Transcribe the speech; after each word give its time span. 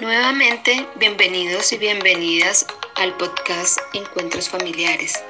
Nuevamente, 0.00 0.86
bienvenidos 0.96 1.72
y 1.72 1.76
bienvenidas 1.76 2.64
al 2.94 3.14
podcast 3.18 3.78
Encuentros 3.92 4.48
Familiares, 4.48 5.22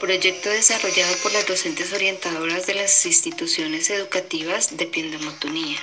proyecto 0.00 0.48
desarrollado 0.48 1.14
por 1.18 1.30
las 1.34 1.46
docentes 1.46 1.92
orientadoras 1.92 2.66
de 2.66 2.74
las 2.74 3.04
instituciones 3.04 3.90
educativas 3.90 4.78
de 4.78 4.86
Piendamotunía. 4.86 5.78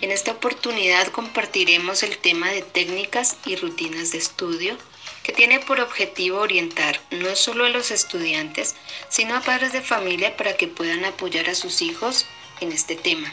En 0.00 0.10
esta 0.10 0.32
oportunidad 0.32 1.06
compartiremos 1.12 2.02
el 2.02 2.18
tema 2.18 2.50
de 2.50 2.62
técnicas 2.62 3.36
y 3.46 3.54
rutinas 3.54 4.10
de 4.10 4.18
estudio 4.18 4.76
que 5.22 5.32
tiene 5.32 5.60
por 5.60 5.78
objetivo 5.78 6.40
orientar 6.40 7.00
no 7.12 7.36
solo 7.36 7.66
a 7.66 7.68
los 7.68 7.92
estudiantes, 7.92 8.74
sino 9.08 9.36
a 9.36 9.42
padres 9.42 9.72
de 9.72 9.80
familia 9.80 10.36
para 10.36 10.56
que 10.56 10.66
puedan 10.66 11.04
apoyar 11.04 11.48
a 11.48 11.54
sus 11.54 11.82
hijos 11.82 12.26
en 12.60 12.72
este 12.72 12.96
tema. 12.96 13.32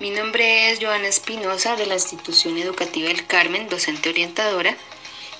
Mi 0.00 0.10
nombre 0.10 0.70
es 0.70 0.78
Joana 0.80 1.08
Espinosa 1.08 1.74
de 1.74 1.84
la 1.84 1.94
Institución 1.94 2.56
Educativa 2.56 3.10
El 3.10 3.26
Carmen, 3.26 3.68
docente 3.68 4.10
orientadora, 4.10 4.76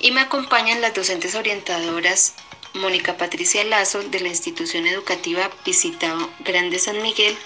y 0.01 0.11
me 0.11 0.21
acompañan 0.21 0.81
las 0.81 0.95
docentes 0.95 1.37
orientadoras 1.37 2.34
Mónica 2.75 3.17
Patricia 3.17 3.62
Lazo 3.62 4.03
de 4.03 4.19
la 4.19 4.27
Institución 4.27 4.89
Educativa 4.89 5.48
Visitado 5.65 6.29
Grande 6.41 6.81
San 6.81 7.01
Miguel 7.03 7.39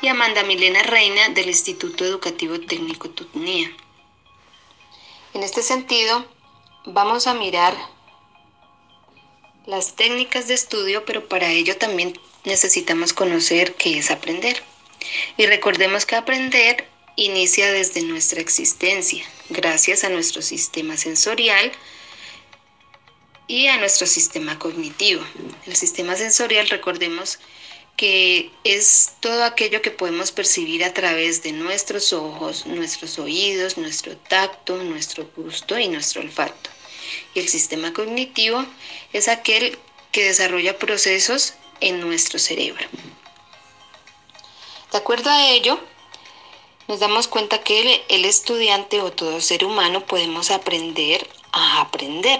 y 0.00 0.08
Amanda 0.08 0.42
Milena 0.42 0.82
Reina 0.82 1.28
del 1.28 1.48
Instituto 1.48 2.02
Educativo 2.02 2.58
Técnico 2.58 3.10
Tutnía. 3.10 3.70
En 5.34 5.42
este 5.42 5.62
sentido, 5.62 6.24
vamos 6.86 7.26
a 7.26 7.34
mirar 7.34 7.76
las 9.66 9.96
técnicas 9.96 10.48
de 10.48 10.54
estudio, 10.54 11.04
pero 11.04 11.28
para 11.28 11.50
ello 11.50 11.76
también 11.76 12.18
necesitamos 12.44 13.12
conocer 13.12 13.74
qué 13.74 13.98
es 13.98 14.10
aprender. 14.10 14.62
Y 15.36 15.46
recordemos 15.46 16.06
que 16.06 16.16
aprender 16.16 16.86
inicia 17.16 17.72
desde 17.72 18.02
nuestra 18.02 18.40
existencia, 18.40 19.24
gracias 19.48 20.04
a 20.04 20.08
nuestro 20.08 20.42
sistema 20.42 20.96
sensorial 20.96 21.72
y 23.46 23.66
a 23.68 23.76
nuestro 23.76 24.06
sistema 24.06 24.58
cognitivo. 24.58 25.22
El 25.66 25.76
sistema 25.76 26.16
sensorial, 26.16 26.68
recordemos 26.68 27.38
que 27.96 28.50
es 28.64 29.12
todo 29.20 29.44
aquello 29.44 29.80
que 29.80 29.92
podemos 29.92 30.32
percibir 30.32 30.82
a 30.84 30.92
través 30.92 31.42
de 31.42 31.52
nuestros 31.52 32.12
ojos, 32.12 32.66
nuestros 32.66 33.18
oídos, 33.18 33.78
nuestro 33.78 34.16
tacto, 34.16 34.76
nuestro 34.82 35.30
gusto 35.36 35.78
y 35.78 35.88
nuestro 35.88 36.22
olfato. 36.22 36.70
Y 37.34 37.40
el 37.40 37.48
sistema 37.48 37.92
cognitivo 37.92 38.64
es 39.12 39.28
aquel 39.28 39.78
que 40.10 40.24
desarrolla 40.24 40.78
procesos 40.78 41.54
en 41.80 42.00
nuestro 42.00 42.38
cerebro. 42.38 42.86
De 44.94 44.98
acuerdo 44.98 45.28
a 45.28 45.50
ello, 45.50 45.80
nos 46.86 47.00
damos 47.00 47.26
cuenta 47.26 47.64
que 47.64 48.04
el, 48.08 48.24
estudiante 48.24 49.00
o 49.00 49.10
todo 49.10 49.40
ser 49.40 49.64
humano 49.64 50.06
podemos 50.06 50.52
aprender 50.52 51.28
a 51.50 51.80
aprender, 51.80 52.38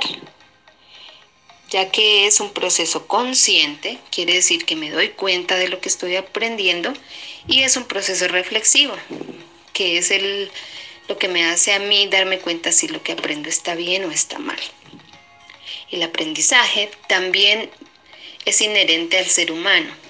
ya 1.68 1.90
que 1.90 2.28
es 2.28 2.38
un 2.38 2.52
proceso 2.52 3.08
consciente, 3.08 3.98
quiere 4.12 4.34
decir 4.34 4.64
que 4.66 4.76
me 4.76 4.92
doy 4.92 5.08
cuenta 5.08 5.56
de 5.56 5.66
lo 5.66 5.80
que 5.80 5.88
estoy 5.88 6.14
aprendiendo, 6.14 6.92
y 7.48 7.62
es 7.62 7.76
un 7.76 7.86
proceso 7.86 8.28
reflexivo, 8.28 8.94
que 9.72 9.98
es 9.98 10.12
el, 10.12 10.48
lo 11.08 11.18
que 11.18 11.26
me 11.26 11.44
hace 11.46 11.72
a 11.72 11.80
mí 11.80 12.06
darme 12.06 12.38
cuenta 12.38 12.70
si 12.70 12.86
lo 12.86 13.02
que 13.02 13.10
aprendo 13.10 13.48
está 13.48 13.74
bien 13.74 14.04
o 14.04 14.12
está 14.12 14.38
mal. 14.38 14.60
El 15.90 16.04
aprendizaje 16.04 16.88
también 17.08 17.68
es 18.44 18.60
inherente 18.60 19.18
al 19.18 19.26
ser 19.26 19.50
humano 19.50 20.03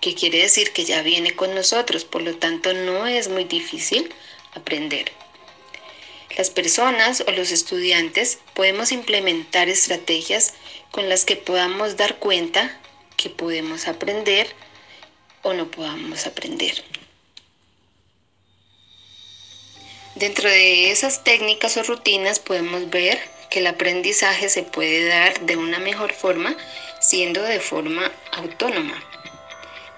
que 0.00 0.14
quiere 0.14 0.38
decir 0.38 0.72
que 0.72 0.84
ya 0.84 1.02
viene 1.02 1.34
con 1.34 1.54
nosotros, 1.54 2.04
por 2.04 2.22
lo 2.22 2.36
tanto 2.36 2.72
no 2.72 3.06
es 3.06 3.28
muy 3.28 3.44
difícil 3.44 4.12
aprender. 4.54 5.12
Las 6.36 6.50
personas 6.50 7.24
o 7.26 7.32
los 7.32 7.50
estudiantes 7.50 8.38
podemos 8.54 8.92
implementar 8.92 9.68
estrategias 9.68 10.54
con 10.90 11.08
las 11.08 11.24
que 11.24 11.36
podamos 11.36 11.96
dar 11.96 12.18
cuenta 12.18 12.80
que 13.16 13.30
podemos 13.30 13.88
aprender 13.88 14.54
o 15.42 15.52
no 15.52 15.70
podamos 15.70 16.26
aprender. 16.26 16.84
Dentro 20.14 20.48
de 20.48 20.90
esas 20.90 21.24
técnicas 21.24 21.76
o 21.76 21.82
rutinas 21.82 22.38
podemos 22.38 22.90
ver 22.90 23.20
que 23.50 23.60
el 23.60 23.66
aprendizaje 23.66 24.48
se 24.48 24.62
puede 24.62 25.06
dar 25.06 25.40
de 25.40 25.56
una 25.56 25.78
mejor 25.78 26.12
forma 26.12 26.56
siendo 27.00 27.42
de 27.42 27.60
forma 27.60 28.12
autónoma 28.32 29.07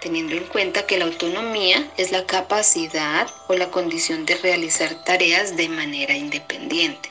teniendo 0.00 0.34
en 0.34 0.44
cuenta 0.44 0.86
que 0.86 0.98
la 0.98 1.04
autonomía 1.04 1.90
es 1.96 2.10
la 2.10 2.26
capacidad 2.26 3.28
o 3.48 3.54
la 3.54 3.70
condición 3.70 4.26
de 4.26 4.36
realizar 4.36 5.04
tareas 5.04 5.56
de 5.56 5.68
manera 5.68 6.16
independiente. 6.16 7.10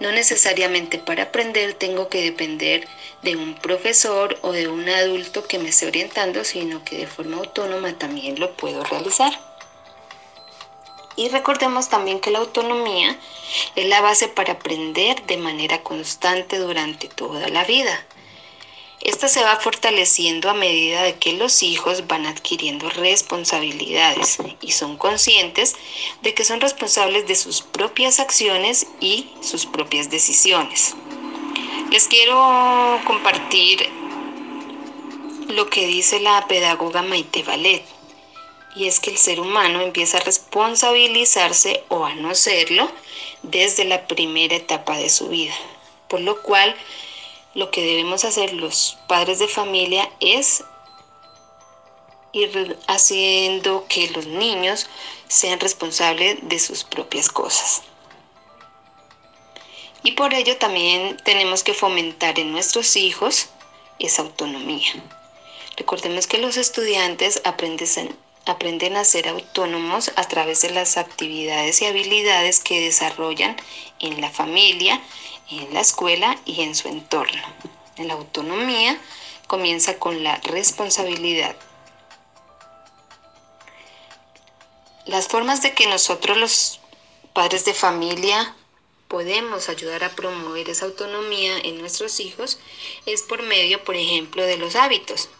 No 0.00 0.12
necesariamente 0.12 0.98
para 0.98 1.24
aprender 1.24 1.74
tengo 1.74 2.08
que 2.08 2.22
depender 2.22 2.86
de 3.22 3.36
un 3.36 3.54
profesor 3.54 4.38
o 4.42 4.52
de 4.52 4.68
un 4.68 4.88
adulto 4.88 5.46
que 5.46 5.58
me 5.58 5.70
esté 5.70 5.86
orientando, 5.86 6.44
sino 6.44 6.84
que 6.84 6.98
de 6.98 7.06
forma 7.06 7.38
autónoma 7.38 7.98
también 7.98 8.38
lo 8.38 8.56
puedo 8.56 8.84
realizar. 8.84 9.32
Y 11.16 11.28
recordemos 11.30 11.88
también 11.88 12.20
que 12.20 12.30
la 12.30 12.38
autonomía 12.38 13.18
es 13.74 13.86
la 13.86 14.00
base 14.00 14.28
para 14.28 14.52
aprender 14.52 15.20
de 15.26 15.36
manera 15.36 15.82
constante 15.82 16.58
durante 16.58 17.08
toda 17.08 17.48
la 17.48 17.64
vida. 17.64 18.06
Esta 19.00 19.28
se 19.28 19.44
va 19.44 19.56
fortaleciendo 19.56 20.50
a 20.50 20.54
medida 20.54 21.02
de 21.02 21.14
que 21.14 21.32
los 21.32 21.62
hijos 21.62 22.08
van 22.08 22.26
adquiriendo 22.26 22.90
responsabilidades 22.90 24.38
y 24.60 24.72
son 24.72 24.96
conscientes 24.96 25.76
de 26.22 26.34
que 26.34 26.44
son 26.44 26.60
responsables 26.60 27.28
de 27.28 27.36
sus 27.36 27.62
propias 27.62 28.18
acciones 28.18 28.86
y 29.00 29.30
sus 29.40 29.66
propias 29.66 30.10
decisiones. 30.10 30.94
Les 31.92 32.08
quiero 32.08 33.00
compartir 33.06 33.88
lo 35.48 35.70
que 35.70 35.86
dice 35.86 36.20
la 36.20 36.46
pedagoga 36.48 37.02
Maite 37.02 37.42
Valet, 37.42 37.84
y 38.74 38.86
es 38.86 39.00
que 39.00 39.10
el 39.10 39.16
ser 39.16 39.40
humano 39.40 39.80
empieza 39.80 40.18
a 40.18 40.22
responsabilizarse 40.22 41.84
o 41.88 42.04
a 42.04 42.14
no 42.14 42.34
serlo 42.34 42.90
desde 43.42 43.84
la 43.84 44.06
primera 44.06 44.56
etapa 44.56 44.96
de 44.96 45.08
su 45.08 45.28
vida, 45.28 45.54
por 46.08 46.20
lo 46.20 46.42
cual 46.42 46.76
lo 47.54 47.70
que 47.70 47.82
debemos 47.82 48.24
hacer 48.24 48.52
los 48.52 48.98
padres 49.08 49.38
de 49.38 49.48
familia 49.48 50.10
es 50.20 50.64
ir 52.32 52.78
haciendo 52.86 53.86
que 53.88 54.10
los 54.10 54.26
niños 54.26 54.86
sean 55.28 55.60
responsables 55.60 56.38
de 56.42 56.58
sus 56.58 56.84
propias 56.84 57.28
cosas. 57.28 57.82
Y 60.02 60.12
por 60.12 60.34
ello 60.34 60.56
también 60.58 61.16
tenemos 61.24 61.64
que 61.64 61.74
fomentar 61.74 62.38
en 62.38 62.52
nuestros 62.52 62.96
hijos 62.96 63.48
esa 63.98 64.22
autonomía. 64.22 64.92
Recordemos 65.76 66.26
que 66.26 66.38
los 66.38 66.56
estudiantes 66.56 67.40
aprenden, 67.44 68.16
aprenden 68.48 68.96
a 68.96 69.04
ser 69.04 69.28
autónomos 69.28 70.10
a 70.16 70.24
través 70.24 70.62
de 70.62 70.70
las 70.70 70.96
actividades 70.96 71.82
y 71.82 71.86
habilidades 71.86 72.60
que 72.60 72.80
desarrollan 72.80 73.56
en 73.98 74.20
la 74.20 74.30
familia, 74.30 75.00
en 75.50 75.72
la 75.74 75.80
escuela 75.80 76.36
y 76.44 76.62
en 76.62 76.74
su 76.74 76.88
entorno. 76.88 77.42
La 77.98 78.14
autonomía 78.14 78.98
comienza 79.46 79.98
con 79.98 80.24
la 80.24 80.36
responsabilidad. 80.36 81.56
Las 85.06 85.28
formas 85.28 85.62
de 85.62 85.72
que 85.72 85.86
nosotros 85.86 86.36
los 86.36 86.80
padres 87.32 87.64
de 87.64 87.74
familia 87.74 88.54
podemos 89.08 89.68
ayudar 89.68 90.04
a 90.04 90.10
promover 90.10 90.68
esa 90.68 90.84
autonomía 90.84 91.58
en 91.58 91.80
nuestros 91.80 92.20
hijos 92.20 92.58
es 93.06 93.22
por 93.22 93.42
medio, 93.42 93.82
por 93.84 93.96
ejemplo, 93.96 94.44
de 94.44 94.58
los 94.58 94.76
hábitos. 94.76 95.30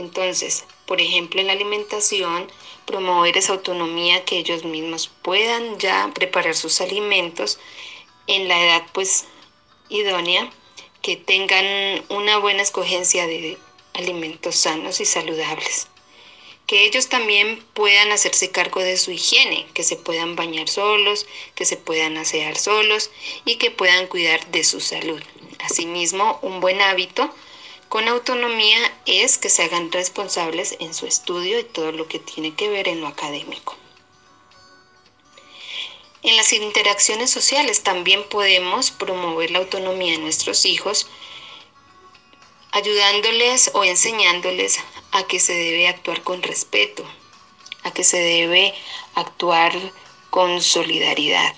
Entonces, 0.00 0.64
por 0.86 0.98
ejemplo, 0.98 1.42
en 1.42 1.48
la 1.48 1.52
alimentación, 1.52 2.50
promover 2.86 3.36
esa 3.36 3.52
autonomía 3.52 4.24
que 4.24 4.38
ellos 4.38 4.64
mismos 4.64 5.10
puedan 5.20 5.78
ya 5.78 6.10
preparar 6.14 6.56
sus 6.56 6.80
alimentos 6.80 7.58
en 8.26 8.48
la 8.48 8.58
edad 8.64 8.82
pues 8.94 9.26
idónea, 9.90 10.50
que 11.02 11.16
tengan 11.16 12.02
una 12.08 12.38
buena 12.38 12.62
escogencia 12.62 13.26
de 13.26 13.58
alimentos 13.92 14.56
sanos 14.56 15.02
y 15.02 15.04
saludables. 15.04 15.88
Que 16.66 16.86
ellos 16.86 17.10
también 17.10 17.62
puedan 17.74 18.10
hacerse 18.10 18.50
cargo 18.50 18.80
de 18.80 18.96
su 18.96 19.10
higiene, 19.10 19.66
que 19.74 19.82
se 19.82 19.96
puedan 19.96 20.34
bañar 20.34 20.70
solos, 20.70 21.26
que 21.54 21.66
se 21.66 21.76
puedan 21.76 22.16
asear 22.16 22.56
solos 22.56 23.10
y 23.44 23.56
que 23.56 23.70
puedan 23.70 24.06
cuidar 24.06 24.50
de 24.50 24.64
su 24.64 24.80
salud. 24.80 25.20
Asimismo, 25.58 26.38
un 26.40 26.60
buen 26.60 26.80
hábito 26.80 27.34
con 27.90 28.06
autonomía 28.06 28.78
es 29.04 29.36
que 29.36 29.50
se 29.50 29.64
hagan 29.64 29.90
responsables 29.90 30.76
en 30.78 30.94
su 30.94 31.06
estudio 31.06 31.58
y 31.58 31.64
todo 31.64 31.90
lo 31.90 32.06
que 32.06 32.20
tiene 32.20 32.54
que 32.54 32.70
ver 32.70 32.86
en 32.86 33.00
lo 33.00 33.08
académico. 33.08 33.76
En 36.22 36.36
las 36.36 36.52
interacciones 36.52 37.30
sociales 37.32 37.82
también 37.82 38.22
podemos 38.28 38.92
promover 38.92 39.50
la 39.50 39.58
autonomía 39.58 40.12
de 40.12 40.18
nuestros 40.18 40.66
hijos, 40.66 41.08
ayudándoles 42.70 43.72
o 43.74 43.82
enseñándoles 43.82 44.78
a 45.10 45.24
que 45.24 45.40
se 45.40 45.54
debe 45.54 45.88
actuar 45.88 46.22
con 46.22 46.44
respeto, 46.44 47.04
a 47.82 47.92
que 47.92 48.04
se 48.04 48.18
debe 48.18 48.72
actuar 49.16 49.72
con 50.30 50.62
solidaridad. 50.62 51.56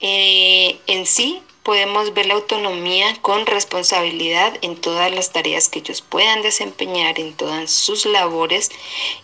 Eh, 0.00 0.80
en 0.88 1.06
sí, 1.06 1.40
podemos 1.66 2.14
ver 2.14 2.26
la 2.26 2.34
autonomía 2.34 3.20
con 3.22 3.44
responsabilidad 3.44 4.56
en 4.62 4.80
todas 4.80 5.10
las 5.10 5.32
tareas 5.32 5.68
que 5.68 5.80
ellos 5.80 6.00
puedan 6.00 6.40
desempeñar, 6.42 7.18
en 7.18 7.34
todas 7.34 7.72
sus 7.72 8.06
labores 8.06 8.70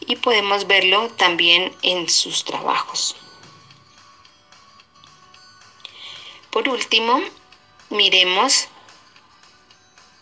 y 0.01 0.17
podemos 0.17 0.67
verlo 0.67 1.09
también 1.11 1.73
en 1.83 2.09
sus 2.09 2.45
trabajos. 2.45 3.15
Por 6.51 6.69
último, 6.69 7.23
miremos 7.91 8.67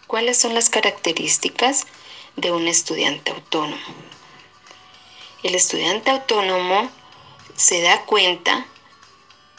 cuáles 0.07 0.37
son 0.39 0.53
las 0.53 0.69
características 0.69 1.87
de 2.37 2.53
un 2.53 2.69
estudiante 2.69 3.31
autónomo. 3.31 3.95
El 5.43 5.55
estudiante 5.55 6.11
autónomo 6.11 6.91
se 7.57 7.81
da 7.81 8.05
cuenta 8.05 8.67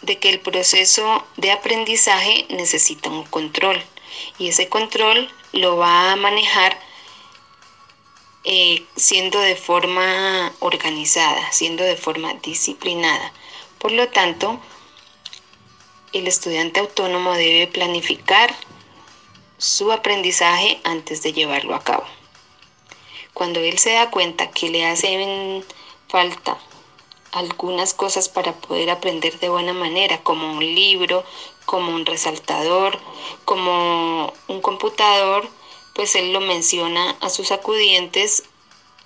de 0.01 0.17
que 0.19 0.29
el 0.29 0.39
proceso 0.39 1.25
de 1.37 1.51
aprendizaje 1.51 2.45
necesita 2.49 3.09
un 3.09 3.23
control 3.25 3.81
y 4.37 4.49
ese 4.49 4.67
control 4.69 5.29
lo 5.53 5.77
va 5.77 6.11
a 6.11 6.15
manejar 6.15 6.77
eh, 8.43 8.83
siendo 8.95 9.39
de 9.39 9.55
forma 9.55 10.51
organizada, 10.59 11.51
siendo 11.51 11.83
de 11.83 11.95
forma 11.95 12.33
disciplinada. 12.35 13.31
Por 13.77 13.91
lo 13.91 14.09
tanto, 14.09 14.59
el 16.13 16.27
estudiante 16.27 16.79
autónomo 16.79 17.33
debe 17.33 17.67
planificar 17.67 18.53
su 19.57 19.91
aprendizaje 19.91 20.81
antes 20.83 21.21
de 21.21 21.33
llevarlo 21.33 21.75
a 21.75 21.83
cabo. 21.83 22.05
Cuando 23.33 23.59
él 23.59 23.77
se 23.77 23.93
da 23.93 24.09
cuenta 24.09 24.49
que 24.49 24.69
le 24.69 24.85
hacen 24.85 25.63
falta 26.09 26.57
algunas 27.31 27.93
cosas 27.93 28.29
para 28.29 28.53
poder 28.53 28.89
aprender 28.89 29.39
de 29.39 29.49
buena 29.49 29.73
manera, 29.73 30.21
como 30.23 30.51
un 30.53 30.59
libro, 30.59 31.23
como 31.65 31.93
un 31.93 32.05
resaltador, 32.05 32.99
como 33.45 34.33
un 34.47 34.61
computador, 34.61 35.47
pues 35.93 36.15
él 36.15 36.33
lo 36.33 36.41
menciona 36.41 37.11
a 37.21 37.29
sus 37.29 37.51
acudientes 37.51 38.43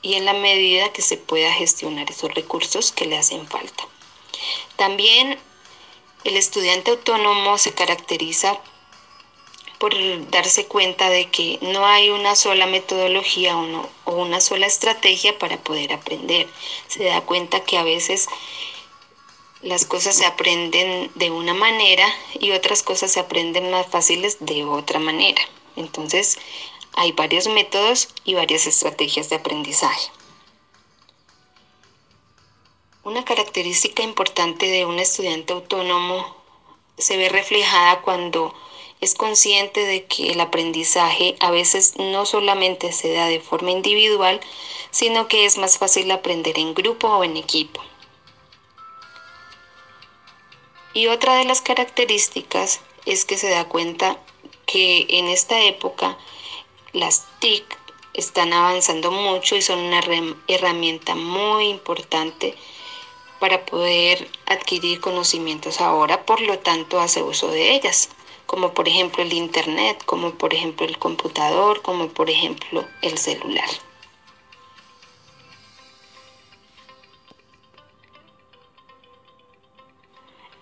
y 0.01 0.15
en 0.15 0.25
la 0.25 0.33
medida 0.33 0.91
que 0.93 1.01
se 1.01 1.17
pueda 1.17 1.51
gestionar 1.51 2.09
esos 2.09 2.33
recursos 2.33 2.91
que 2.91 3.05
le 3.05 3.17
hacen 3.17 3.47
falta. 3.47 3.87
También 4.75 5.39
el 6.23 6.37
estudiante 6.37 6.91
autónomo 6.91 7.57
se 7.57 7.73
caracteriza 7.73 8.59
por 9.85 10.31
darse 10.31 10.65
cuenta 10.65 11.11
de 11.11 11.29
que 11.29 11.59
no 11.61 11.85
hay 11.85 12.09
una 12.09 12.35
sola 12.35 12.65
metodología 12.65 13.55
o, 13.55 13.87
o 14.05 14.15
una 14.15 14.41
sola 14.41 14.65
estrategia 14.65 15.37
para 15.37 15.57
poder 15.57 15.93
aprender. 15.93 16.47
Se 16.87 17.03
da 17.03 17.21
cuenta 17.21 17.63
que 17.63 17.77
a 17.77 17.83
veces 17.83 18.25
las 19.61 19.85
cosas 19.85 20.15
se 20.15 20.25
aprenden 20.25 21.11
de 21.13 21.29
una 21.29 21.53
manera 21.53 22.07
y 22.33 22.49
otras 22.49 22.81
cosas 22.81 23.11
se 23.11 23.19
aprenden 23.19 23.69
más 23.69 23.85
fáciles 23.85 24.37
de 24.39 24.65
otra 24.65 24.97
manera. 24.97 25.43
Entonces, 25.75 26.39
hay 26.95 27.11
varios 27.11 27.45
métodos 27.47 28.07
y 28.23 28.33
varias 28.33 28.65
estrategias 28.65 29.29
de 29.29 29.35
aprendizaje. 29.35 30.09
Una 33.03 33.23
característica 33.23 34.01
importante 34.01 34.65
de 34.65 34.87
un 34.87 34.97
estudiante 34.97 35.53
autónomo 35.53 36.35
se 36.97 37.17
ve 37.17 37.29
reflejada 37.29 38.01
cuando 38.01 38.55
es 39.01 39.13
consciente 39.13 39.85
de 39.85 40.05
que 40.05 40.31
el 40.31 40.39
aprendizaje 40.41 41.35
a 41.39 41.51
veces 41.51 41.93
no 41.97 42.25
solamente 42.25 42.91
se 42.91 43.13
da 43.13 43.27
de 43.27 43.39
forma 43.39 43.71
individual, 43.71 44.39
sino 44.91 45.27
que 45.27 45.45
es 45.45 45.57
más 45.57 45.77
fácil 45.77 46.09
aprender 46.11 46.57
en 46.57 46.73
grupo 46.73 47.07
o 47.07 47.23
en 47.23 47.37
equipo. 47.37 47.81
Y 50.93 51.07
otra 51.07 51.35
de 51.35 51.45
las 51.45 51.61
características 51.61 52.79
es 53.05 53.25
que 53.25 53.37
se 53.37 53.49
da 53.49 53.65
cuenta 53.65 54.17
que 54.65 55.05
en 55.09 55.27
esta 55.27 55.61
época 55.61 56.17
las 56.93 57.25
TIC 57.39 57.77
están 58.13 58.53
avanzando 58.53 59.11
mucho 59.11 59.57
y 59.57 59.61
son 59.61 59.79
una 59.79 60.01
herramienta 60.47 61.15
muy 61.15 61.67
importante 61.67 62.55
para 63.39 63.65
poder 63.65 64.29
adquirir 64.45 65.01
conocimientos 65.01 65.81
ahora, 65.81 66.25
por 66.25 66.39
lo 66.39 66.59
tanto 66.59 66.99
hace 67.01 67.21
uso 67.21 67.49
de 67.49 67.75
ellas 67.75 68.09
como 68.45 68.73
por 68.73 68.87
ejemplo 68.87 69.23
el 69.23 69.33
Internet, 69.33 70.03
como 70.05 70.31
por 70.31 70.53
ejemplo 70.53 70.85
el 70.85 70.97
computador, 70.97 71.81
como 71.81 72.09
por 72.09 72.29
ejemplo 72.29 72.85
el 73.01 73.17
celular. 73.17 73.69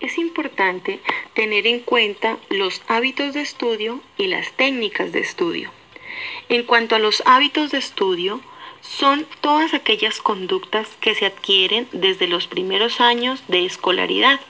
Es 0.00 0.18
importante 0.18 1.00
tener 1.32 1.66
en 1.66 1.80
cuenta 1.80 2.38
los 2.50 2.82
hábitos 2.88 3.32
de 3.32 3.40
estudio 3.40 4.00
y 4.18 4.26
las 4.26 4.52
técnicas 4.52 5.12
de 5.12 5.20
estudio. 5.20 5.70
En 6.48 6.64
cuanto 6.64 6.94
a 6.94 6.98
los 6.98 7.22
hábitos 7.24 7.70
de 7.70 7.78
estudio, 7.78 8.40
son 8.82 9.26
todas 9.40 9.72
aquellas 9.72 10.20
conductas 10.20 10.88
que 11.00 11.14
se 11.14 11.24
adquieren 11.24 11.88
desde 11.92 12.26
los 12.26 12.46
primeros 12.46 13.00
años 13.00 13.42
de 13.48 13.64
escolaridad 13.64 14.40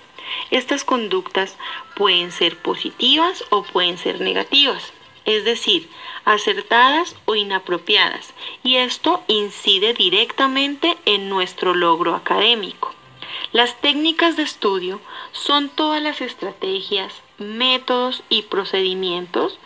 estas 0.51 0.85
conductas 0.85 1.57
pueden 1.97 2.33
ser 2.33 2.57
positivas 2.59 3.45
o 3.51 3.63
pueden 3.63 3.99
ser 3.99 4.21
negativas, 4.21 4.93
es 5.25 5.45
decir, 5.45 5.89
acertadas 6.25 7.17
o 7.25 7.35
inapropiadas, 7.35 8.35
y 8.63 8.77
esto 8.77 9.23
incide 9.29 9.95
directamente 9.95 10.97
en 11.07 11.29
nuestro 11.29 11.75
logro 11.75 12.15
académico. 12.15 12.95
Las 13.53 13.81
técnicas 13.81 14.37
de 14.37 14.43
estudio 14.43 15.01
son 15.33 15.69
todas 15.69 16.03
las 16.03 16.21
estrategias, 16.21 17.13
métodos 17.39 18.23
y 18.29 18.43
procedimientos 18.43 19.59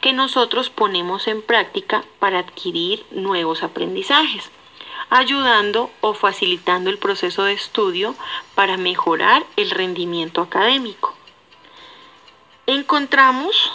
que 0.00 0.12
nosotros 0.12 0.70
ponemos 0.70 1.26
en 1.26 1.42
práctica 1.42 2.04
para 2.18 2.38
adquirir 2.38 3.04
nuevos 3.10 3.62
aprendizajes 3.62 4.50
ayudando 5.10 5.90
o 6.00 6.14
facilitando 6.14 6.88
el 6.88 6.98
proceso 6.98 7.44
de 7.44 7.52
estudio 7.52 8.14
para 8.54 8.76
mejorar 8.76 9.44
el 9.56 9.70
rendimiento 9.70 10.40
académico. 10.40 11.14
Encontramos 12.66 13.72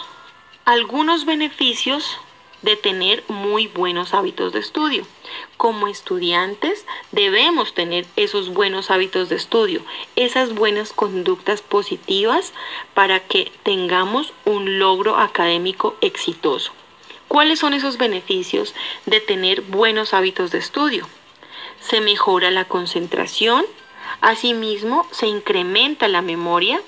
algunos 0.64 1.26
beneficios 1.26 2.18
de 2.62 2.74
tener 2.74 3.22
muy 3.28 3.68
buenos 3.68 4.14
hábitos 4.14 4.52
de 4.52 4.58
estudio. 4.58 5.06
Como 5.56 5.86
estudiantes 5.86 6.86
debemos 7.12 7.74
tener 7.74 8.06
esos 8.16 8.48
buenos 8.48 8.90
hábitos 8.90 9.28
de 9.28 9.36
estudio, 9.36 9.82
esas 10.16 10.54
buenas 10.54 10.92
conductas 10.92 11.62
positivas 11.62 12.52
para 12.94 13.20
que 13.20 13.52
tengamos 13.62 14.32
un 14.44 14.78
logro 14.78 15.16
académico 15.16 15.96
exitoso. 16.00 16.72
¿Cuáles 17.28 17.58
son 17.58 17.74
esos 17.74 17.98
beneficios 17.98 18.74
de 19.04 19.20
tener 19.20 19.60
buenos 19.60 20.14
hábitos 20.14 20.50
de 20.50 20.58
estudio? 20.58 21.06
Se 21.86 22.00
mejora 22.00 22.50
la 22.50 22.64
concentración, 22.64 23.64
asimismo 24.20 25.06
se 25.12 25.26
incrementa 25.26 26.08
la 26.08 26.20
memoria, 26.20 26.80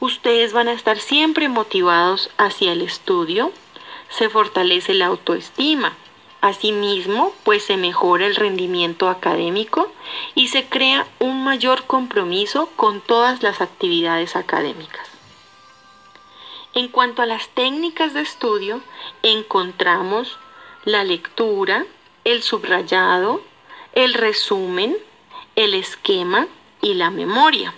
ustedes 0.00 0.52
van 0.52 0.68
a 0.68 0.72
estar 0.72 0.98
siempre 0.98 1.48
motivados 1.48 2.30
hacia 2.38 2.72
el 2.72 2.82
estudio, 2.82 3.52
se 4.08 4.28
fortalece 4.28 4.94
la 4.94 5.06
autoestima, 5.06 5.92
asimismo 6.40 7.32
pues 7.42 7.64
se 7.64 7.76
mejora 7.76 8.26
el 8.26 8.36
rendimiento 8.36 9.08
académico 9.08 9.90
y 10.36 10.48
se 10.48 10.66
crea 10.66 11.06
un 11.18 11.42
mayor 11.42 11.84
compromiso 11.86 12.68
con 12.76 13.00
todas 13.00 13.42
las 13.42 13.60
actividades 13.60 14.36
académicas. 14.36 15.08
En 16.74 16.86
cuanto 16.86 17.22
a 17.22 17.26
las 17.26 17.48
técnicas 17.48 18.14
de 18.14 18.20
estudio, 18.20 18.82
encontramos 19.22 20.38
la 20.84 21.02
lectura, 21.02 21.86
el 22.22 22.42
subrayado, 22.42 23.42
el 23.92 24.14
resumen, 24.14 24.96
el 25.56 25.74
esquema 25.74 26.46
y 26.80 26.94
la 26.94 27.10
memoria. 27.10 27.74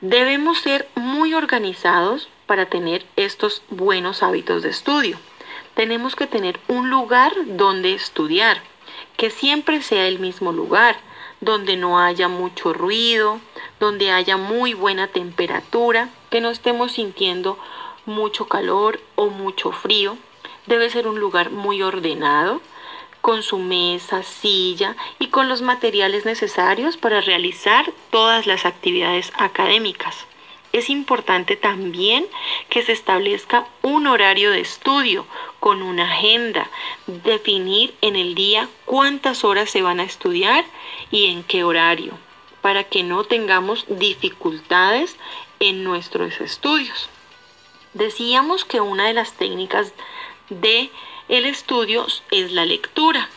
Debemos 0.00 0.58
ser 0.58 0.88
muy 0.94 1.34
organizados 1.34 2.28
para 2.46 2.66
tener 2.66 3.04
estos 3.16 3.62
buenos 3.70 4.22
hábitos 4.22 4.62
de 4.62 4.70
estudio. 4.70 5.18
Tenemos 5.74 6.16
que 6.16 6.26
tener 6.26 6.60
un 6.68 6.90
lugar 6.90 7.32
donde 7.46 7.94
estudiar, 7.94 8.62
que 9.16 9.30
siempre 9.30 9.82
sea 9.82 10.06
el 10.06 10.18
mismo 10.18 10.52
lugar, 10.52 10.96
donde 11.40 11.76
no 11.76 11.98
haya 11.98 12.28
mucho 12.28 12.72
ruido, 12.72 13.40
donde 13.78 14.10
haya 14.10 14.36
muy 14.36 14.74
buena 14.74 15.08
temperatura, 15.08 16.08
que 16.30 16.40
no 16.40 16.50
estemos 16.50 16.92
sintiendo 16.92 17.58
mucho 18.06 18.48
calor 18.48 19.00
o 19.16 19.26
mucho 19.26 19.72
frío. 19.72 20.16
Debe 20.66 20.90
ser 20.90 21.08
un 21.08 21.20
lugar 21.20 21.50
muy 21.50 21.82
ordenado, 21.82 22.60
con 23.26 23.42
su 23.42 23.58
mesa, 23.58 24.22
silla 24.22 24.94
y 25.18 25.30
con 25.30 25.48
los 25.48 25.60
materiales 25.60 26.24
necesarios 26.24 26.96
para 26.96 27.20
realizar 27.20 27.92
todas 28.12 28.46
las 28.46 28.64
actividades 28.64 29.32
académicas. 29.36 30.26
Es 30.72 30.88
importante 30.90 31.56
también 31.56 32.24
que 32.68 32.82
se 32.82 32.92
establezca 32.92 33.66
un 33.82 34.06
horario 34.06 34.52
de 34.52 34.60
estudio 34.60 35.26
con 35.58 35.82
una 35.82 36.04
agenda, 36.04 36.70
definir 37.08 37.96
en 38.00 38.14
el 38.14 38.36
día 38.36 38.68
cuántas 38.84 39.42
horas 39.42 39.70
se 39.70 39.82
van 39.82 39.98
a 39.98 40.04
estudiar 40.04 40.64
y 41.10 41.26
en 41.26 41.42
qué 41.42 41.64
horario, 41.64 42.12
para 42.62 42.84
que 42.84 43.02
no 43.02 43.24
tengamos 43.24 43.86
dificultades 43.88 45.16
en 45.58 45.82
nuestros 45.82 46.40
estudios. 46.40 47.10
Decíamos 47.92 48.64
que 48.64 48.80
una 48.80 49.08
de 49.08 49.14
las 49.14 49.32
técnicas 49.32 49.92
de 50.48 50.92
el 51.28 51.44
estudio 51.44 52.06
es 52.30 52.52
la 52.52 52.64
lectura. 52.64 53.28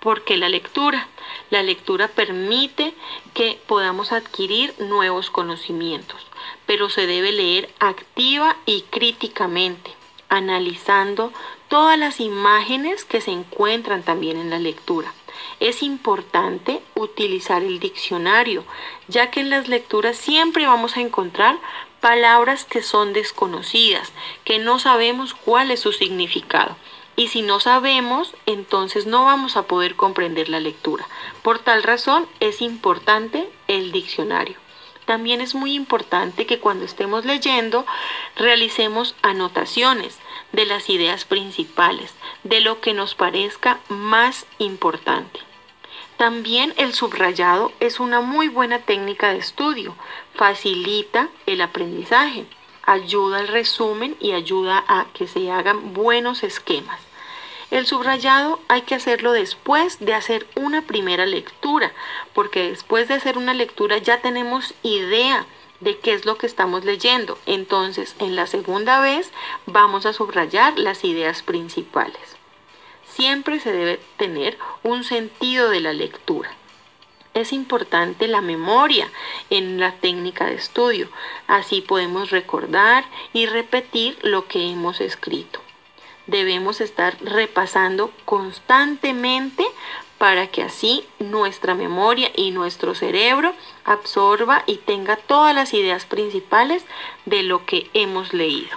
¿Por 0.00 0.24
qué 0.24 0.36
la 0.36 0.48
lectura? 0.48 1.08
La 1.50 1.62
lectura 1.62 2.08
permite 2.08 2.92
que 3.34 3.60
podamos 3.66 4.12
adquirir 4.12 4.74
nuevos 4.78 5.30
conocimientos, 5.30 6.26
pero 6.66 6.90
se 6.90 7.06
debe 7.06 7.30
leer 7.30 7.72
activa 7.78 8.56
y 8.66 8.82
críticamente, 8.90 9.92
analizando 10.28 11.32
todas 11.68 11.98
las 11.98 12.18
imágenes 12.18 13.04
que 13.04 13.20
se 13.20 13.30
encuentran 13.30 14.02
también 14.02 14.36
en 14.36 14.50
la 14.50 14.58
lectura. 14.58 15.12
Es 15.60 15.82
importante 15.82 16.82
utilizar 16.96 17.62
el 17.62 17.78
diccionario, 17.78 18.64
ya 19.06 19.30
que 19.30 19.40
en 19.40 19.50
las 19.50 19.68
lecturas 19.68 20.16
siempre 20.16 20.66
vamos 20.66 20.96
a 20.96 21.00
encontrar 21.00 21.58
palabras 22.00 22.64
que 22.64 22.82
son 22.82 23.12
desconocidas, 23.12 24.10
que 24.44 24.58
no 24.58 24.78
sabemos 24.78 25.34
cuál 25.34 25.70
es 25.70 25.80
su 25.80 25.92
significado. 25.92 26.76
Y 27.20 27.28
si 27.28 27.42
no 27.42 27.60
sabemos, 27.60 28.34
entonces 28.46 29.04
no 29.04 29.26
vamos 29.26 29.58
a 29.58 29.64
poder 29.64 29.94
comprender 29.94 30.48
la 30.48 30.58
lectura. 30.58 31.06
Por 31.42 31.58
tal 31.58 31.82
razón 31.82 32.26
es 32.40 32.62
importante 32.62 33.46
el 33.68 33.92
diccionario. 33.92 34.56
También 35.04 35.42
es 35.42 35.54
muy 35.54 35.74
importante 35.74 36.46
que 36.46 36.60
cuando 36.60 36.86
estemos 36.86 37.26
leyendo 37.26 37.84
realicemos 38.36 39.14
anotaciones 39.20 40.18
de 40.52 40.64
las 40.64 40.88
ideas 40.88 41.26
principales, 41.26 42.14
de 42.42 42.62
lo 42.62 42.80
que 42.80 42.94
nos 42.94 43.14
parezca 43.14 43.80
más 43.90 44.46
importante. 44.56 45.40
También 46.16 46.72
el 46.78 46.94
subrayado 46.94 47.70
es 47.80 48.00
una 48.00 48.22
muy 48.22 48.48
buena 48.48 48.78
técnica 48.78 49.30
de 49.30 49.40
estudio, 49.40 49.94
facilita 50.36 51.28
el 51.44 51.60
aprendizaje, 51.60 52.46
ayuda 52.84 53.40
al 53.40 53.48
resumen 53.48 54.16
y 54.20 54.32
ayuda 54.32 54.82
a 54.88 55.04
que 55.12 55.28
se 55.28 55.50
hagan 55.50 55.92
buenos 55.92 56.44
esquemas. 56.44 57.09
El 57.70 57.86
subrayado 57.86 58.60
hay 58.68 58.82
que 58.82 58.94
hacerlo 58.94 59.32
después 59.32 59.98
de 60.00 60.14
hacer 60.14 60.46
una 60.56 60.82
primera 60.82 61.26
lectura, 61.26 61.92
porque 62.34 62.70
después 62.70 63.08
de 63.08 63.14
hacer 63.14 63.38
una 63.38 63.54
lectura 63.54 63.98
ya 63.98 64.20
tenemos 64.20 64.74
idea 64.82 65.46
de 65.80 65.98
qué 65.98 66.12
es 66.12 66.24
lo 66.24 66.36
que 66.36 66.46
estamos 66.46 66.84
leyendo. 66.84 67.38
Entonces, 67.46 68.16
en 68.18 68.36
la 68.36 68.46
segunda 68.46 69.00
vez 69.00 69.30
vamos 69.66 70.04
a 70.04 70.12
subrayar 70.12 70.78
las 70.78 71.04
ideas 71.04 71.42
principales 71.42 72.40
siempre 73.20 73.60
se 73.60 73.72
debe 73.72 74.00
tener 74.16 74.56
un 74.82 75.04
sentido 75.04 75.68
de 75.68 75.80
la 75.80 75.92
lectura. 75.92 76.50
Es 77.34 77.52
importante 77.52 78.26
la 78.26 78.40
memoria 78.40 79.10
en 79.50 79.78
la 79.78 79.92
técnica 79.92 80.46
de 80.46 80.54
estudio. 80.54 81.08
Así 81.46 81.80
podemos 81.80 82.30
recordar 82.30 83.04
y 83.32 83.46
repetir 83.46 84.18
lo 84.22 84.48
que 84.48 84.70
hemos 84.70 85.00
escrito. 85.00 85.60
Debemos 86.30 86.80
estar 86.80 87.16
repasando 87.22 88.12
constantemente 88.24 89.64
para 90.16 90.46
que 90.46 90.62
así 90.62 91.04
nuestra 91.18 91.74
memoria 91.74 92.30
y 92.36 92.52
nuestro 92.52 92.94
cerebro 92.94 93.54
absorba 93.84 94.62
y 94.66 94.76
tenga 94.76 95.16
todas 95.16 95.54
las 95.54 95.74
ideas 95.74 96.04
principales 96.04 96.84
de 97.26 97.42
lo 97.42 97.66
que 97.66 97.90
hemos 97.94 98.32
leído. 98.32 98.76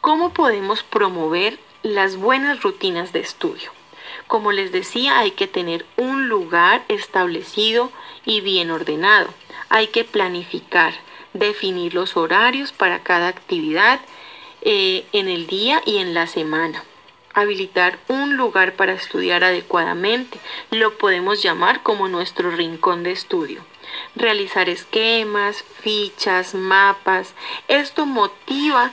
¿Cómo 0.00 0.32
podemos 0.32 0.82
promover 0.82 1.58
las 1.82 2.16
buenas 2.16 2.62
rutinas 2.62 3.12
de 3.12 3.20
estudio. 3.20 3.72
Como 4.28 4.52
les 4.52 4.70
decía, 4.70 5.18
hay 5.18 5.32
que 5.32 5.48
tener 5.48 5.84
un 5.96 6.28
lugar 6.28 6.84
establecido 6.88 7.90
y 8.24 8.40
bien 8.40 8.70
ordenado. 8.70 9.28
Hay 9.68 9.88
que 9.88 10.04
planificar, 10.04 10.94
definir 11.32 11.94
los 11.94 12.16
horarios 12.16 12.72
para 12.72 13.00
cada 13.02 13.28
actividad 13.28 14.00
eh, 14.62 15.04
en 15.12 15.28
el 15.28 15.46
día 15.46 15.82
y 15.84 15.98
en 15.98 16.14
la 16.14 16.26
semana. 16.26 16.82
Habilitar 17.34 17.98
un 18.08 18.36
lugar 18.36 18.74
para 18.74 18.92
estudiar 18.92 19.44
adecuadamente. 19.44 20.38
Lo 20.70 20.98
podemos 20.98 21.42
llamar 21.42 21.82
como 21.82 22.08
nuestro 22.08 22.50
rincón 22.50 23.02
de 23.02 23.12
estudio 23.12 23.64
realizar 24.14 24.68
esquemas, 24.68 25.64
fichas, 25.80 26.54
mapas. 26.54 27.34
Esto 27.68 28.06
motiva 28.06 28.92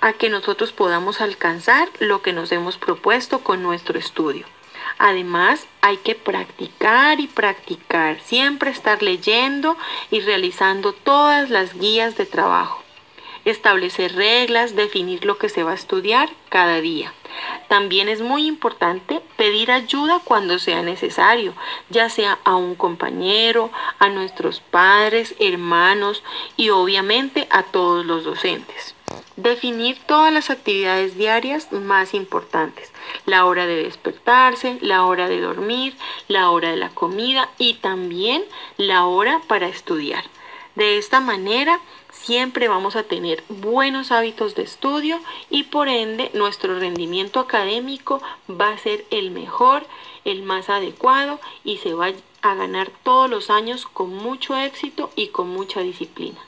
a 0.00 0.12
que 0.12 0.30
nosotros 0.30 0.72
podamos 0.72 1.20
alcanzar 1.20 1.88
lo 1.98 2.22
que 2.22 2.32
nos 2.32 2.52
hemos 2.52 2.78
propuesto 2.78 3.40
con 3.40 3.62
nuestro 3.62 3.98
estudio. 3.98 4.46
Además, 4.98 5.66
hay 5.80 5.96
que 5.98 6.14
practicar 6.14 7.20
y 7.20 7.28
practicar, 7.28 8.20
siempre 8.20 8.70
estar 8.70 9.02
leyendo 9.02 9.76
y 10.10 10.20
realizando 10.20 10.92
todas 10.92 11.50
las 11.50 11.74
guías 11.74 12.16
de 12.16 12.26
trabajo. 12.26 12.82
Establecer 13.44 14.14
reglas, 14.14 14.76
definir 14.76 15.24
lo 15.24 15.38
que 15.38 15.48
se 15.48 15.62
va 15.62 15.72
a 15.72 15.76
estudiar 15.76 16.28
cada 16.48 16.80
día. 16.80 17.12
También 17.68 18.08
es 18.08 18.20
muy 18.20 18.46
importante 18.46 19.20
pedir 19.36 19.70
ayuda 19.70 20.20
cuando 20.24 20.58
sea 20.58 20.82
necesario, 20.82 21.52
ya 21.90 22.08
sea 22.08 22.38
a 22.44 22.56
un 22.56 22.74
compañero, 22.74 23.70
a 23.98 24.08
nuestros 24.08 24.60
padres, 24.60 25.34
hermanos 25.38 26.22
y 26.56 26.70
obviamente 26.70 27.46
a 27.50 27.62
todos 27.62 28.04
los 28.06 28.24
docentes. 28.24 28.94
Definir 29.36 29.98
todas 30.06 30.32
las 30.32 30.50
actividades 30.50 31.16
diarias 31.16 31.70
más 31.72 32.12
importantes. 32.14 32.92
La 33.24 33.44
hora 33.46 33.66
de 33.66 33.84
despertarse, 33.84 34.78
la 34.80 35.04
hora 35.04 35.28
de 35.28 35.40
dormir, 35.40 35.96
la 36.26 36.50
hora 36.50 36.70
de 36.70 36.76
la 36.76 36.90
comida 36.90 37.48
y 37.56 37.74
también 37.74 38.44
la 38.76 39.06
hora 39.06 39.40
para 39.46 39.68
estudiar. 39.68 40.24
De 40.74 40.98
esta 40.98 41.20
manera 41.20 41.80
siempre 42.28 42.68
vamos 42.68 42.94
a 42.94 43.04
tener 43.04 43.42
buenos 43.48 44.12
hábitos 44.12 44.54
de 44.54 44.62
estudio 44.62 45.18
y 45.48 45.62
por 45.62 45.88
ende 45.88 46.30
nuestro 46.34 46.78
rendimiento 46.78 47.40
académico 47.40 48.20
va 48.50 48.68
a 48.68 48.76
ser 48.76 49.06
el 49.10 49.30
mejor, 49.30 49.86
el 50.26 50.42
más 50.42 50.68
adecuado 50.68 51.40
y 51.64 51.78
se 51.78 51.94
va 51.94 52.12
a 52.42 52.54
ganar 52.54 52.90
todos 53.02 53.30
los 53.30 53.48
años 53.48 53.86
con 53.86 54.10
mucho 54.10 54.54
éxito 54.58 55.10
y 55.16 55.28
con 55.28 55.48
mucha 55.48 55.80
disciplina. 55.80 56.38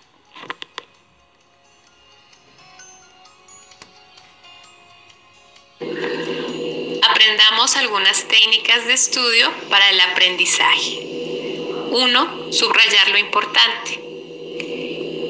Aprendamos 7.09 7.75
algunas 7.77 8.29
técnicas 8.29 8.87
de 8.87 8.93
estudio 8.93 9.51
para 9.71 9.89
el 9.89 10.01
aprendizaje. 10.01 11.65
1. 11.91 12.53
Subrayar 12.53 13.09
lo 13.09 13.17
importante. 13.17 14.10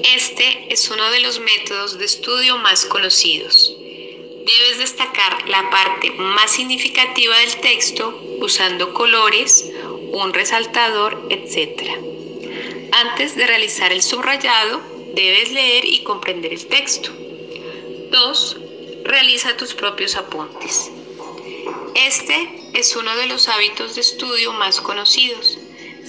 Este 0.04 0.72
es 0.72 0.90
uno 0.90 1.10
de 1.10 1.20
los 1.20 1.40
métodos 1.40 1.98
de 1.98 2.04
estudio 2.04 2.56
más 2.58 2.86
conocidos. 2.86 3.76
Debes 3.78 4.78
destacar 4.78 5.48
la 5.48 5.68
parte 5.70 6.10
más 6.12 6.52
significativa 6.52 7.36
del 7.38 7.56
texto 7.56 8.18
usando 8.40 8.94
colores, 8.94 9.70
un 10.12 10.32
resaltador, 10.32 11.26
etc. 11.28 11.90
Antes 12.92 13.36
de 13.36 13.46
realizar 13.46 13.92
el 13.92 14.02
subrayado, 14.02 14.80
debes 15.14 15.52
leer 15.52 15.84
y 15.84 16.02
comprender 16.02 16.52
el 16.52 16.66
texto. 16.66 17.10
2. 18.10 18.56
Realiza 19.04 19.56
tus 19.56 19.74
propios 19.74 20.16
apuntes. 20.16 20.90
Este 21.94 22.48
es 22.72 22.96
uno 22.96 23.14
de 23.16 23.26
los 23.26 23.48
hábitos 23.48 23.94
de 23.94 24.00
estudio 24.00 24.52
más 24.52 24.80
conocidos. 24.80 25.49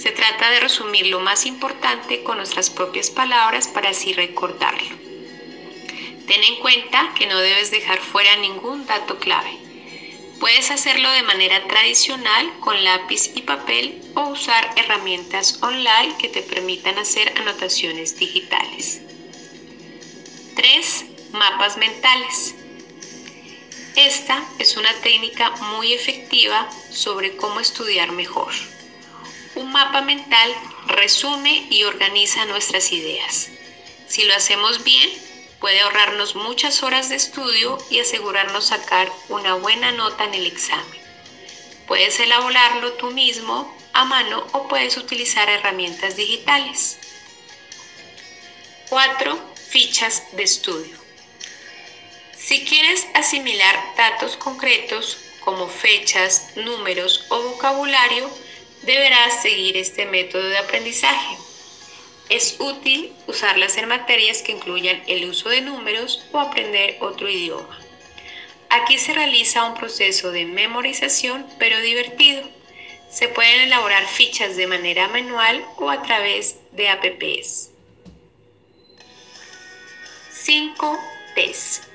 Se 0.02 0.10
trata 0.10 0.50
de 0.50 0.58
resumir 0.58 1.06
lo 1.06 1.20
más 1.20 1.46
importante 1.46 2.24
con 2.24 2.38
nuestras 2.38 2.70
propias 2.70 3.08
palabras 3.08 3.68
para 3.68 3.90
así 3.90 4.12
recordarlo. 4.12 4.96
Ten 6.26 6.42
en 6.42 6.56
cuenta 6.56 7.12
que 7.14 7.28
no 7.28 7.38
debes 7.38 7.70
dejar 7.70 8.00
fuera 8.00 8.34
ningún 8.34 8.84
dato 8.84 9.20
clave. 9.20 9.56
Puedes 10.40 10.72
hacerlo 10.72 11.08
de 11.12 11.22
manera 11.22 11.68
tradicional 11.68 12.50
con 12.58 12.82
lápiz 12.82 13.30
y 13.36 13.42
papel 13.42 13.94
o 14.16 14.22
usar 14.22 14.72
herramientas 14.74 15.62
online 15.62 16.16
que 16.18 16.28
te 16.28 16.42
permitan 16.42 16.98
hacer 16.98 17.32
anotaciones 17.36 18.18
digitales. 18.18 19.00
3. 20.56 21.04
Mapas 21.30 21.76
mentales. 21.76 22.56
Esta 23.94 24.42
es 24.58 24.76
una 24.76 24.94
técnica 24.94 25.50
muy 25.60 25.92
efectiva 25.92 26.68
sobre 26.90 27.36
cómo 27.36 27.60
estudiar 27.60 28.10
mejor. 28.10 28.50
Un 29.54 29.70
mapa 29.72 30.00
mental 30.00 30.54
resume 30.86 31.66
y 31.70 31.84
organiza 31.84 32.44
nuestras 32.44 32.92
ideas. 32.92 33.48
Si 34.08 34.24
lo 34.24 34.34
hacemos 34.34 34.82
bien, 34.84 35.10
puede 35.60 35.80
ahorrarnos 35.80 36.34
muchas 36.34 36.82
horas 36.82 37.08
de 37.08 37.16
estudio 37.16 37.78
y 37.90 37.98
asegurarnos 37.98 38.66
sacar 38.66 39.12
una 39.28 39.54
buena 39.54 39.92
nota 39.92 40.24
en 40.24 40.34
el 40.34 40.46
examen. 40.46 41.00
Puedes 41.86 42.18
elaborarlo 42.18 42.94
tú 42.94 43.10
mismo 43.10 43.76
a 43.92 44.04
mano 44.04 44.46
o 44.52 44.68
puedes 44.68 44.96
utilizar 44.96 45.48
herramientas 45.48 46.16
digitales. 46.16 46.96
4. 48.88 49.38
Fichas 49.68 50.22
de 50.32 50.42
estudio. 50.42 50.96
Si 52.36 52.64
quieres 52.64 53.06
asimilar 53.14 53.94
datos 53.96 54.36
concretos 54.36 55.16
como 55.40 55.68
fechas, 55.68 56.48
números 56.56 57.24
o 57.28 57.40
vocabulario, 57.40 58.30
deberás 58.82 59.42
seguir 59.42 59.76
este 59.76 60.06
método 60.06 60.48
de 60.48 60.58
aprendizaje. 60.58 61.36
Es 62.28 62.56
útil 62.58 63.12
usarlas 63.26 63.76
en 63.76 63.88
materias 63.88 64.42
que 64.42 64.52
incluyan 64.52 65.02
el 65.06 65.28
uso 65.28 65.48
de 65.48 65.60
números 65.60 66.24
o 66.32 66.38
aprender 66.38 66.96
otro 67.00 67.28
idioma. 67.28 67.78
Aquí 68.70 68.98
se 68.98 69.12
realiza 69.12 69.64
un 69.64 69.74
proceso 69.74 70.32
de 70.32 70.46
memorización 70.46 71.46
pero 71.58 71.78
divertido. 71.80 72.42
Se 73.10 73.28
pueden 73.28 73.60
elaborar 73.60 74.06
fichas 74.08 74.56
de 74.56 74.66
manera 74.66 75.08
manual 75.08 75.62
o 75.76 75.90
a 75.90 76.02
través 76.02 76.56
de 76.72 76.88
apps. 76.88 77.70
5. 80.30 80.98
Test. 81.34 81.91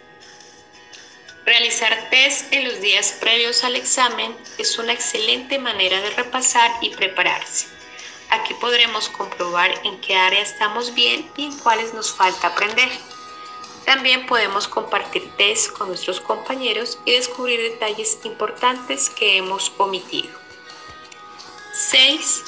Realizar 1.48 2.10
test 2.10 2.52
en 2.52 2.66
los 2.66 2.82
días 2.82 3.14
previos 3.22 3.64
al 3.64 3.78
examen 3.78 4.36
es 4.58 4.78
una 4.80 4.92
excelente 4.92 5.58
manera 5.58 6.02
de 6.02 6.10
repasar 6.10 6.70
y 6.82 6.90
prepararse. 6.90 7.68
Aquí 8.30 8.54
podremos 8.56 9.08
comprobar 9.08 9.72
en 9.86 9.98
qué 10.02 10.14
área 10.14 10.42
estamos 10.42 10.94
bien 10.94 11.26
y 11.38 11.46
en 11.46 11.58
cuáles 11.60 11.94
nos 11.94 12.14
falta 12.14 12.48
aprender. 12.48 12.90
También 13.86 14.26
podemos 14.26 14.68
compartir 14.68 15.24
test 15.38 15.72
con 15.72 15.88
nuestros 15.88 16.20
compañeros 16.20 17.00
y 17.06 17.14
descubrir 17.14 17.62
detalles 17.62 18.20
importantes 18.26 19.10
que 19.10 19.38
hemos 19.38 19.72
omitido. 19.78 20.38
6. 21.72 22.44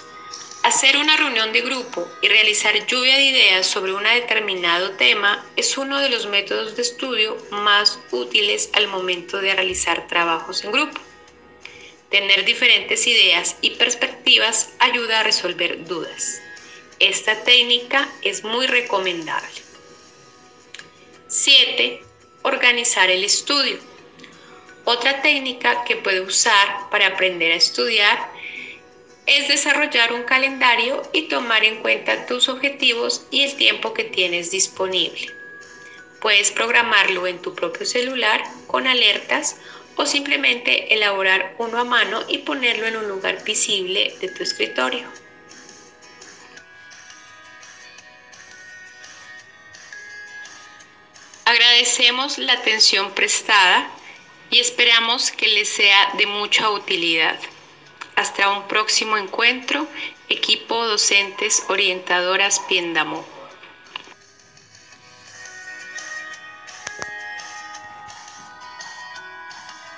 Hacer 0.70 0.98
una 0.98 1.18
reunión 1.18 1.52
de 1.52 1.62
grupo 1.62 2.08
y 2.22 2.28
realizar 2.28 2.86
lluvia 2.86 3.16
de 3.16 3.24
ideas 3.24 3.66
sobre 3.66 3.92
un 3.92 4.04
determinado 4.04 4.92
tema 4.92 5.44
es 5.56 5.80
uno 5.80 5.98
de 5.98 6.10
los 6.10 6.28
métodos 6.28 6.76
de 6.76 6.84
estudio 6.84 7.38
más 7.50 7.98
útiles 8.12 8.70
al 8.74 8.88
momento 8.88 9.42
de 9.42 9.56
realizar 9.56 10.08
trabajos 10.08 10.64
en 10.64 10.72
grupo. 10.72 11.02
Tener 12.12 12.46
diferentes 12.46 13.08
ideas 13.08 13.56
y 13.62 13.72
perspectivas 13.72 14.70
ayuda 14.78 15.22
a 15.22 15.24
resolver 15.24 15.86
dudas. 15.86 16.40
Esta 17.00 17.44
técnica 17.44 18.08
es 18.22 18.44
muy 18.44 18.68
recomendable. 18.68 19.50
7. 21.30 22.00
Organizar 22.44 23.10
el 23.10 23.24
estudio. 23.24 23.80
Otra 24.86 25.24
técnica 25.24 25.84
que 25.84 25.96
puede 25.96 26.22
usar 26.22 26.92
para 26.92 27.08
aprender 27.08 27.54
a 27.54 27.56
estudiar 27.56 28.38
es 29.30 29.48
desarrollar 29.48 30.12
un 30.12 30.24
calendario 30.24 31.04
y 31.14 31.28
tomar 31.28 31.64
en 31.64 31.84
cuenta 31.84 32.26
tus 32.26 32.50
objetivos 32.50 33.22
y 33.30 33.44
el 33.44 33.56
tiempo 33.56 33.94
que 33.94 34.04
tienes 34.04 34.50
disponible. 34.50 35.32
Puedes 36.20 36.50
programarlo 36.50 37.28
en 37.28 37.40
tu 37.40 37.54
propio 37.54 37.86
celular 37.86 38.44
con 38.66 38.88
alertas 38.88 39.56
o 39.96 40.08
simplemente 40.08 40.96
elaborar 40.96 41.54
uno 41.60 41.78
a 41.78 41.84
mano 41.84 42.24
y 42.28 42.40
ponerlo 42.40 42.88
en 42.88 42.98
un 42.98 43.08
lugar 43.08 43.44
visible 43.44 44.16
de 44.20 44.30
tu 44.30 44.42
escritorio. 44.42 45.08
Agradecemos 51.46 52.40
la 52.40 52.54
atención 52.54 53.14
prestada 53.14 53.92
y 54.50 54.58
esperamos 54.58 55.30
que 55.30 55.48
les 55.48 55.70
sea 55.70 56.14
de 56.18 56.26
mucha 56.26 56.72
utilidad. 56.72 57.40
Hasta 58.20 58.50
un 58.50 58.68
próximo 58.68 59.16
encuentro, 59.16 59.88
equipo 60.28 60.86
docentes 60.86 61.64
orientadoras 61.70 62.60
Piendamo. 62.68 63.24